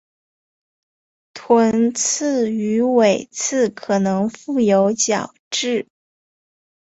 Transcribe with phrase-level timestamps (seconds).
[1.35, 5.85] 臀刺与尾刺可能覆有角质。